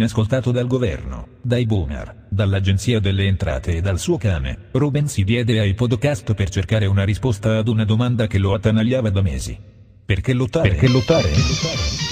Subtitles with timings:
[0.00, 5.60] inascoltato dal governo, dai boomer, dall'agenzia delle entrate e dal suo cane, Ruben si diede
[5.60, 9.58] ai podcast per cercare una risposta ad una domanda che lo attanagliava da mesi.
[10.04, 10.70] Perché lottare?
[10.70, 11.28] Perché lottare?
[11.28, 12.09] Perché lottare?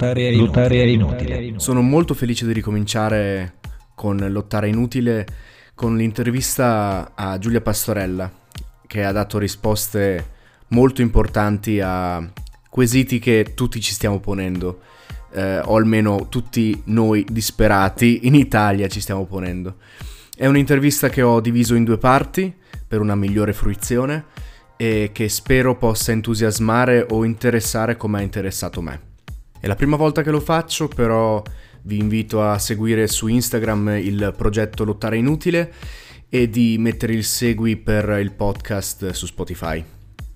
[0.00, 0.46] Lottare è inutile.
[0.46, 1.58] Lottare è inutile.
[1.58, 3.56] Sono molto felice di ricominciare
[3.94, 5.26] con Lottare è inutile
[5.74, 8.32] con l'intervista a Giulia Pastorella
[8.86, 12.26] che ha dato risposte molto importanti a
[12.70, 14.80] quesiti che tutti ci stiamo ponendo
[15.32, 19.76] eh, o almeno tutti noi disperati in Italia ci stiamo ponendo.
[20.34, 22.54] È un'intervista che ho diviso in due parti
[22.88, 24.24] per una migliore fruizione
[24.78, 29.09] e che spero possa entusiasmare o interessare come ha interessato me.
[29.60, 31.42] È la prima volta che lo faccio, però
[31.82, 35.70] vi invito a seguire su Instagram il progetto Lottare Inutile
[36.30, 39.84] e di mettere il segui per il podcast su Spotify.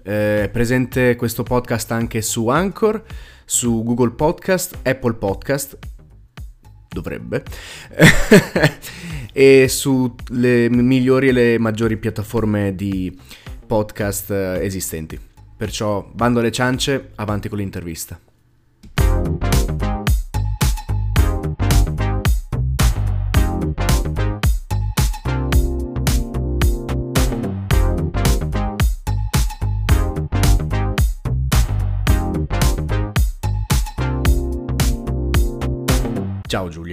[0.02, 3.02] È presente questo podcast anche su Anchor,
[3.46, 5.78] su Google Podcast, Apple Podcast,
[6.90, 7.44] dovrebbe,
[9.32, 13.18] e sulle migliori e le maggiori piattaforme di
[13.66, 15.18] podcast esistenti.
[15.56, 18.20] Perciò bando alle ciance, avanti con l'intervista.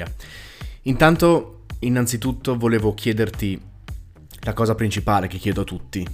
[0.01, 0.13] Giulia.
[0.83, 3.59] Intanto, innanzitutto, volevo chiederti
[4.41, 6.05] la cosa principale che chiedo a tutti.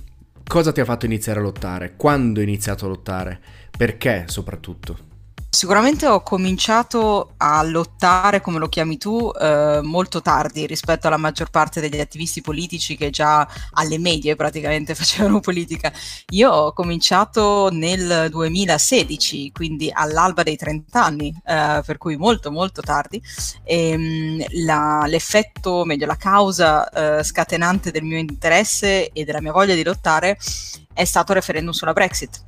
[0.46, 1.96] Cosa ti ha fatto iniziare a lottare?
[1.96, 3.40] Quando hai iniziato a lottare?
[3.76, 5.16] Perché soprattutto?
[5.50, 11.50] Sicuramente ho cominciato a lottare, come lo chiami tu, eh, molto tardi rispetto alla maggior
[11.50, 15.91] parte degli attivisti politici che già alle medie praticamente facevano politica.
[16.31, 22.81] Io ho cominciato nel 2016, quindi all'alba dei 30 anni, eh, per cui molto molto
[22.81, 23.19] tardi.
[23.64, 29.53] E, ehm, la, l'effetto, meglio la causa eh, scatenante del mio interesse e della mia
[29.53, 30.38] voglia di lottare
[30.94, 32.47] è stato il referendum sulla Brexit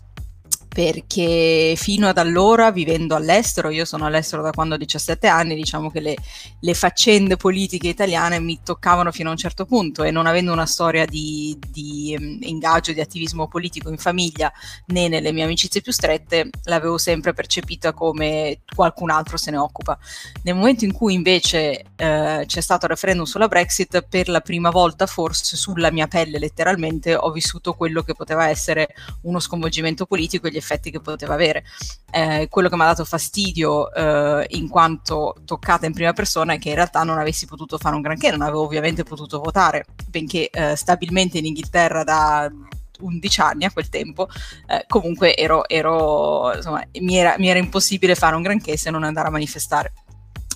[0.70, 5.90] perché fino ad allora, vivendo all'estero, io sono all'estero da quando ho 17 anni, diciamo
[5.90, 6.16] che le,
[6.60, 10.68] le, faccende politiche italiane mi toccavano fino a un certo punto e non avendo una
[10.68, 14.52] storia di, di um, ingaggio, di attivismo politico in famiglia
[14.88, 19.98] né nelle mie amicizie più strette, l'avevo sempre percepita come qualcun altro se ne occupa.
[20.44, 24.70] Nel momento in cui invece eh, c'è stato il referendum sulla Brexit, per la prima
[24.70, 28.90] volta forse sulla mia pelle letteralmente ho vissuto quello che poteva essere
[29.24, 31.64] uno sconvolgimento politico gli che poteva avere.
[32.12, 36.60] Eh, quello che mi ha dato fastidio eh, in quanto toccata in prima persona è
[36.60, 40.50] che in realtà non avessi potuto fare un granché, non avevo ovviamente potuto votare, benché
[40.50, 42.52] eh, stabilmente in Inghilterra da
[43.00, 44.28] 11 anni a quel tempo,
[44.68, 49.04] eh, comunque ero, ero, insomma, mi, era, mi era impossibile fare un granché se non
[49.04, 49.94] andare a manifestare.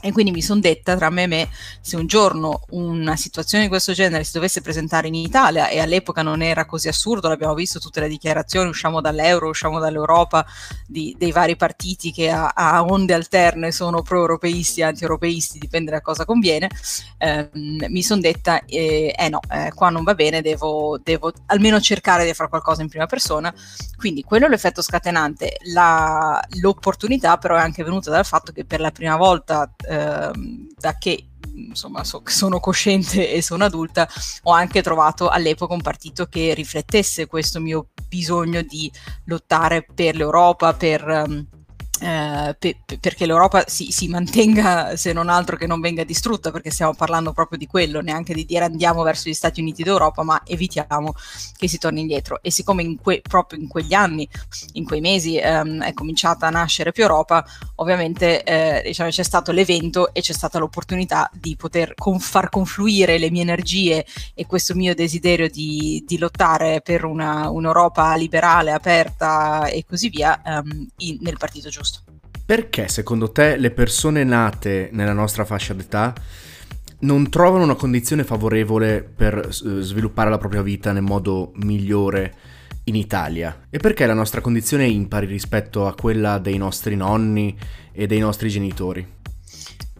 [0.06, 1.50] E quindi mi sono detta tra me e me,
[1.80, 6.22] se un giorno una situazione di questo genere si dovesse presentare in Italia, e all'epoca
[6.22, 10.46] non era così assurdo, l'abbiamo visto tutte le dichiarazioni, usciamo dall'euro, usciamo dall'Europa,
[10.86, 16.26] di, dei vari partiti che a, a onde alterne sono pro-europeisti, anti-europeisti, dipende da cosa
[16.26, 16.70] conviene,
[17.18, 21.80] eh, mi sono detta, eh, eh no, eh, qua non va bene, devo, devo, almeno
[21.80, 23.54] cercare di fare qualcosa in prima persona.
[23.96, 25.60] Quindi quello è l'effetto scatenante.
[25.72, 30.98] La, l'opportunità però è anche venuta dal fatto che per la prima volta ehm, da
[30.98, 34.08] che insomma so, sono cosciente e sono adulta,
[34.44, 38.92] ho anche trovato all'epoca un partito che riflettesse questo mio bisogno di
[39.26, 41.26] lottare per l'Europa, per...
[41.28, 41.48] Um,
[42.04, 46.70] eh, pe- perché l'Europa si, si, mantenga se non altro che non venga distrutta, perché
[46.70, 50.42] stiamo parlando proprio di quello, neanche di dire andiamo verso gli Stati Uniti d'Europa, ma
[50.46, 51.14] evitiamo
[51.56, 52.40] che si torni indietro.
[52.42, 54.28] E siccome in que- proprio in quegli anni,
[54.74, 57.46] in quei mesi, ehm, è cominciata a nascere più Europa,
[57.76, 63.18] ovviamente eh, diciamo, c'è stato l'evento e c'è stata l'opportunità di poter con- far confluire
[63.18, 69.68] le mie energie e questo mio desiderio di, di lottare per una, un'Europa liberale, aperta
[69.68, 71.93] e così via ehm, in, nel partito giusto.
[72.54, 76.14] Perché secondo te le persone nate nella nostra fascia d'età
[77.00, 82.36] non trovano una condizione favorevole per sviluppare la propria vita nel modo migliore
[82.84, 83.66] in Italia?
[83.72, 87.58] E perché la nostra condizione è impari rispetto a quella dei nostri nonni
[87.92, 89.23] e dei nostri genitori?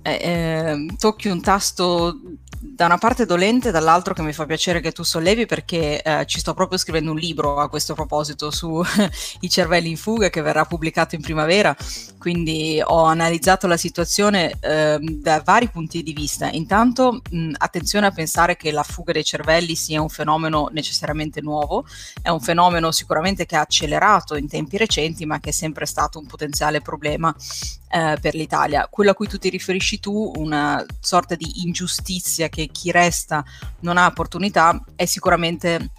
[0.04, 2.20] Eh, eh, tocchi un tasto
[2.66, 6.40] da una parte dolente, dall'altro che mi fa piacere che tu sollevi perché eh, ci
[6.40, 8.86] sto proprio scrivendo un libro a questo proposito sui
[9.50, 11.76] cervelli in fuga che verrà pubblicato in primavera,
[12.18, 16.50] quindi ho analizzato la situazione eh, da vari punti di vista.
[16.50, 21.86] Intanto mh, attenzione a pensare che la fuga dei cervelli sia un fenomeno necessariamente nuovo,
[22.22, 26.18] è un fenomeno sicuramente che ha accelerato in tempi recenti ma che è sempre stato
[26.18, 27.36] un potenziale problema
[27.94, 28.88] eh, per l'Italia.
[28.90, 33.44] Quello a cui tu ti riferisci tu, una sorta di ingiustizia che chi resta
[33.82, 35.90] non ha opportunità, è sicuramente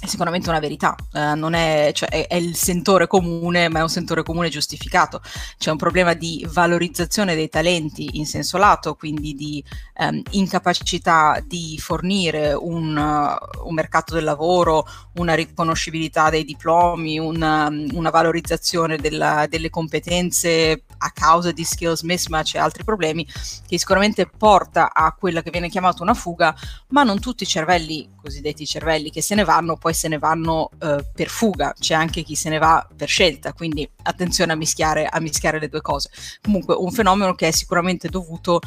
[0.00, 3.82] è sicuramente una verità, eh, non è, cioè, è, è, il sentore comune, ma è
[3.82, 5.20] un sentore comune giustificato.
[5.58, 9.62] C'è un problema di valorizzazione dei talenti in senso lato, quindi di
[9.96, 17.68] ehm, incapacità di fornire un, uh, un, mercato del lavoro, una riconoscibilità dei diplomi, una,
[17.92, 24.26] una valorizzazione della, delle competenze a causa di skills mismatch e altri problemi, che sicuramente
[24.26, 26.54] porta a quella che viene chiamata una fuga,
[26.88, 30.70] ma non tutti i cervelli, cosiddetti cervelli che se ne vanno, poi se ne vanno
[30.78, 35.06] eh, per fuga, c'è anche chi se ne va per scelta, quindi attenzione a mischiare,
[35.06, 36.10] a mischiare le due cose.
[36.42, 38.60] Comunque un fenomeno che è sicuramente dovuto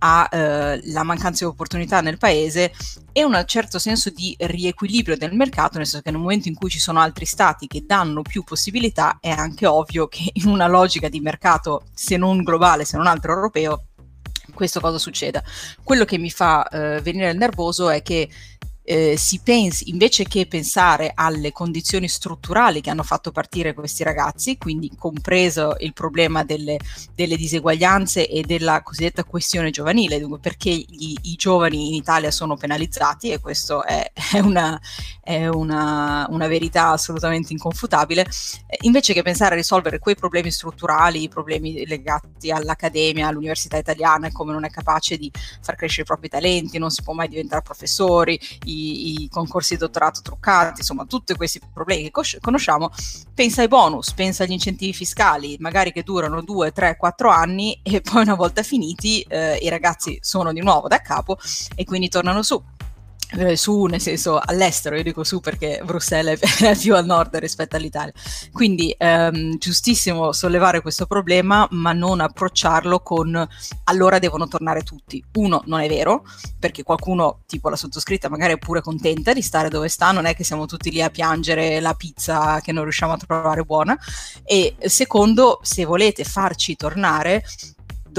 [0.00, 2.72] alla eh, mancanza di opportunità nel paese
[3.12, 6.70] e un certo senso di riequilibrio del mercato, nel senso che nel momento in cui
[6.70, 11.08] ci sono altri stati che danno più possibilità, è anche ovvio che in una logica
[11.08, 13.82] di mercato, se non globale, se non altro europeo,
[14.54, 15.42] questo cosa succeda.
[15.82, 18.28] Quello che mi fa eh, venire il nervoso è che
[18.90, 24.56] eh, si pensi, invece che pensare alle condizioni strutturali che hanno fatto partire questi ragazzi,
[24.56, 26.78] quindi compreso il problema delle,
[27.14, 32.56] delle diseguaglianze e della cosiddetta questione giovanile, dunque perché gli, i giovani in Italia sono
[32.56, 34.80] penalizzati e questo è, è, una,
[35.20, 41.24] è una, una, verità assolutamente inconfutabile, eh, invece che pensare a risolvere quei problemi strutturali,
[41.24, 45.30] i problemi legati all'accademia, all'università italiana, come non è capace di
[45.60, 49.80] far crescere i propri talenti, non si può mai diventare professori, i i, concorsi di
[49.80, 52.90] dottorato truccati, insomma tutti questi problemi che cos- conosciamo,
[53.34, 58.00] pensa ai bonus, pensa agli incentivi fiscali, magari che durano 2, 3, 4 anni e
[58.02, 61.38] poi una volta finiti eh, i ragazzi sono di nuovo da capo
[61.74, 62.62] e quindi tornano su
[63.54, 68.12] su, nel senso all'estero, io dico su perché Bruxelles è più al nord rispetto all'Italia.
[68.52, 73.46] Quindi ehm, giustissimo sollevare questo problema, ma non approcciarlo con
[73.84, 75.22] allora devono tornare tutti.
[75.34, 76.24] Uno, non è vero,
[76.58, 80.34] perché qualcuno, tipo la sottoscritta, magari è pure contenta di stare dove sta, non è
[80.34, 83.98] che siamo tutti lì a piangere la pizza che non riusciamo a trovare buona.
[84.44, 87.44] E secondo, se volete farci tornare,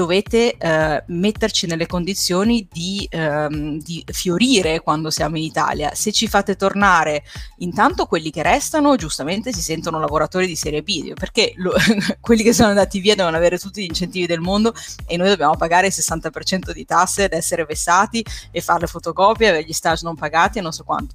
[0.00, 5.94] dovete eh, metterci nelle condizioni di, ehm, di, fiorire quando siamo in Italia.
[5.94, 7.22] Se ci fate tornare,
[7.58, 11.74] intanto quelli che restano giustamente si sentono lavoratori di serie B, perché lo,
[12.18, 14.72] quelli che sono andati via devono avere tutti gli incentivi del mondo
[15.06, 19.48] e noi dobbiamo pagare il 60% di tasse ed essere vessati e fare le fotocopie,
[19.48, 21.14] avere gli stage non pagati e non so quanto.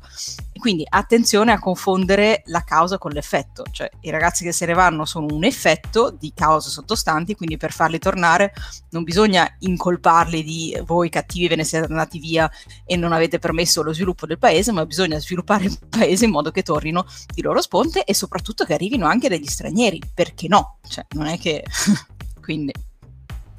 [0.57, 5.05] Quindi attenzione a confondere la causa con l'effetto, cioè i ragazzi che se ne vanno
[5.05, 8.53] sono un effetto di cause sottostanti, quindi per farli tornare
[8.91, 12.49] non bisogna incolparli di voi cattivi ve ne siete andati via
[12.85, 16.51] e non avete permesso lo sviluppo del paese, ma bisogna sviluppare il paese in modo
[16.51, 20.77] che tornino di loro sponte e soprattutto che arrivino anche degli stranieri, perché no?
[20.87, 21.63] Cioè, non è che...
[22.41, 22.73] quindi...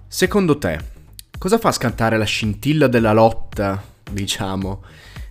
[0.09, 0.81] Secondo te,
[1.39, 4.83] cosa fa scattare la scintilla della lotta, diciamo,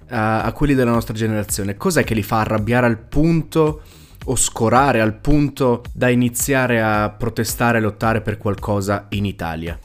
[0.09, 1.77] a, a quelli della nostra generazione?
[1.77, 3.81] Cos'è che li fa arrabbiare al punto
[4.25, 9.77] o scorare al punto da iniziare a protestare e lottare per qualcosa in Italia?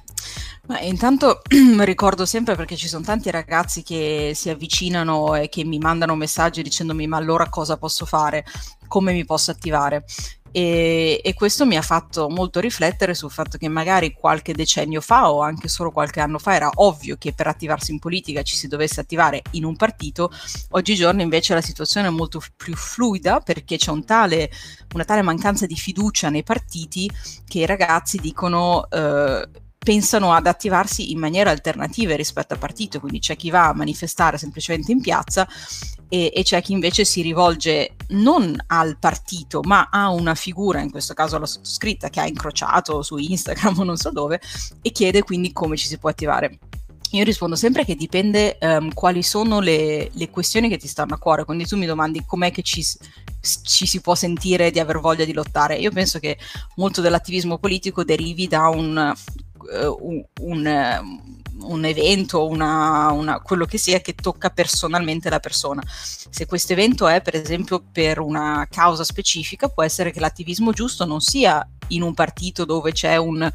[0.71, 1.41] Ma intanto
[1.81, 6.63] ricordo sempre perché ci sono tanti ragazzi che si avvicinano e che mi mandano messaggi
[6.63, 8.45] dicendomi ma allora cosa posso fare,
[8.87, 10.05] come mi posso attivare.
[10.53, 15.31] E, e, questo mi ha fatto molto riflettere sul fatto che magari qualche decennio fa
[15.31, 18.67] o anche solo qualche anno fa era ovvio che per attivarsi in politica ci si
[18.67, 20.31] dovesse attivare in un partito,
[20.71, 24.51] oggigiorno invece la situazione è molto più fluida perché c'è un tale,
[24.95, 27.11] una tale mancanza di fiducia nei partiti
[27.47, 28.89] che i ragazzi dicono...
[28.91, 33.75] Eh, pensano ad attivarsi in maniera alternativa rispetto al partito, quindi c'è chi va a
[33.75, 35.49] manifestare semplicemente in piazza
[36.07, 40.91] e, e, c'è chi invece si rivolge non al partito ma a una figura, in
[40.91, 44.39] questo caso la sottoscritta, che ha incrociato su Instagram o non so dove,
[44.83, 46.59] e chiede quindi come ci si può attivare.
[47.13, 51.19] Io rispondo sempre che dipende um, quali sono le, le, questioni che ti stanno a
[51.19, 55.25] cuore, quindi tu mi domandi com'è che ci, ci, si può sentire di aver voglia
[55.25, 55.77] di lottare.
[55.77, 56.39] Io penso che
[56.77, 59.13] molto dell'attivismo politico derivi da un
[60.01, 61.21] un, un,
[61.61, 65.83] un, evento, una, una, quello che sia che tocca personalmente la persona.
[65.87, 71.05] Se questo evento è per esempio per una causa specifica, può essere che l'attivismo giusto
[71.05, 73.49] non sia in un partito dove c'è un,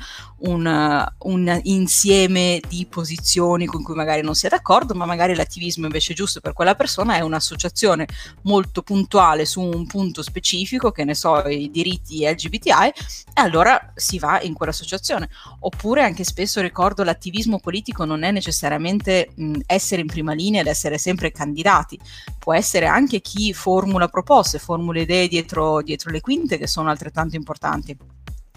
[0.45, 5.85] un, un, insieme di posizioni con cui magari non si è d'accordo, ma magari l'attivismo
[5.85, 8.07] invece giusto per quella persona è un'associazione
[8.43, 12.87] molto puntuale su un punto specifico, che ne so, i diritti LGBTI,
[13.33, 15.29] e allora si va in quell'associazione.
[15.59, 20.67] Oppure anche spesso ricordo l'attivismo politico non è necessariamente mh, essere in prima linea ed
[20.67, 21.99] essere sempre candidati,
[22.39, 27.35] può essere anche chi formula proposte, formula idee dietro, dietro le quinte che sono altrettanto
[27.35, 27.97] importanti.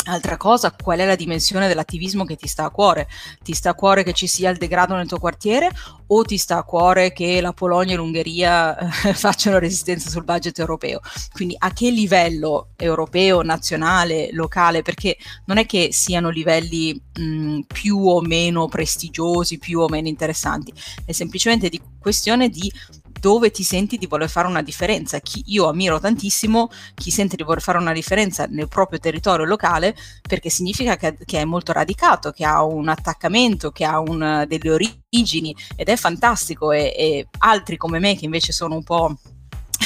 [0.08, 3.08] Altra cosa, qual è la dimensione dell'attivismo che ti sta a cuore?
[3.42, 5.70] Ti sta a cuore che ci sia il degrado nel tuo quartiere
[6.06, 10.58] o ti sta a cuore che la Polonia e l'Ungheria eh, facciano resistenza sul budget
[10.58, 11.00] europeo?
[11.30, 14.80] Quindi a che livello europeo, nazionale, locale?
[14.80, 20.72] Perché non è che siano livelli mh, più o meno prestigiosi, più o meno interessanti,
[21.04, 22.72] è semplicemente di questione di
[23.18, 25.18] dove ti senti di voler fare una differenza.
[25.20, 29.96] Chi, io ammiro tantissimo chi sente di voler fare una differenza nel proprio territorio locale
[30.26, 34.70] perché significa che, che è molto radicato, che ha un attaccamento, che ha un, delle
[34.70, 39.16] origini ed è fantastico e, e altri come me che invece sono un po'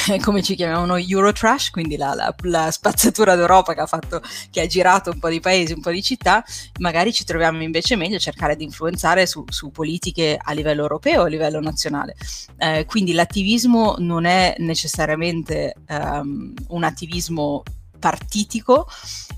[0.23, 4.67] come ci chiamavano Eurotrash, quindi la, la, la, spazzatura d'Europa che ha, fatto, che ha
[4.67, 6.45] girato un po' di paesi, un po' di città,
[6.79, 11.23] magari ci troviamo invece meglio a cercare di influenzare su, su politiche a livello europeo,
[11.23, 12.17] a livello nazionale.
[12.57, 17.63] Eh, quindi l'attivismo non è necessariamente um, un attivismo
[18.03, 18.89] partitico.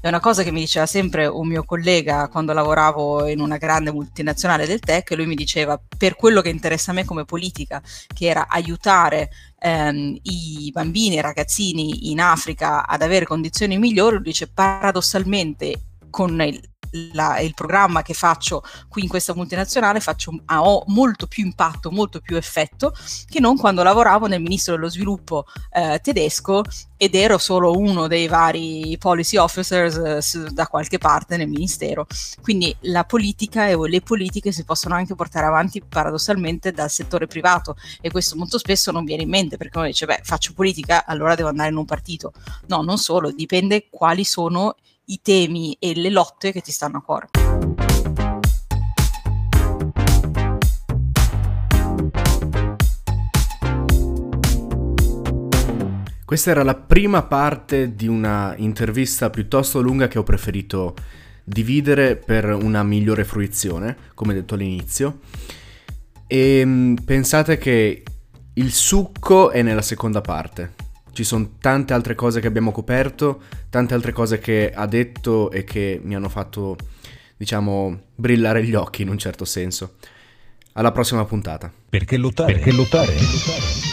[0.00, 3.92] È una cosa che mi diceva sempre un mio collega quando lavoravo in una grande
[3.92, 7.82] multinazionale del tech, lui mi diceva per quello che interessa a me come politica,
[8.14, 14.16] che era aiutare ehm, i bambini e i ragazzini in Africa ad avere condizioni migliori,
[14.16, 16.60] lui dice paradossalmente con il,
[17.12, 22.20] la, il programma che faccio qui in questa multinazionale faccio, ho molto più impatto, molto
[22.20, 22.94] più effetto
[23.28, 26.62] che non quando lavoravo nel ministro dello sviluppo eh, tedesco
[26.96, 32.06] ed ero solo uno dei vari policy officers eh, da qualche parte nel ministero.
[32.40, 37.76] Quindi la politica e le politiche si possono anche portare avanti paradossalmente dal settore privato
[38.00, 41.34] e questo molto spesso non viene in mente perché uno dice beh faccio politica allora
[41.34, 42.32] devo andare in un partito.
[42.68, 47.02] No, non solo, dipende quali sono i temi e le lotte che ti stanno a
[47.02, 47.28] cuore.
[56.24, 60.94] Questa era la prima parte di una intervista piuttosto lunga che ho preferito
[61.44, 65.20] dividere per una migliore fruizione, come detto all'inizio.
[66.26, 68.02] E mm, pensate che
[68.54, 70.83] il succo è nella seconda parte
[71.14, 73.40] ci sono tante altre cose che abbiamo coperto,
[73.70, 76.76] tante altre cose che ha detto e che mi hanno fatto,
[77.36, 79.94] diciamo, brillare gli occhi in un certo senso.
[80.74, 81.72] Alla prossima puntata.
[81.88, 82.52] Perché lottare?
[82.52, 83.12] Perché lottare?
[83.12, 83.83] Perché lottare?